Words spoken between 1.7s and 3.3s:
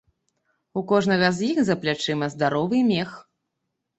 плячыма здаровы мех.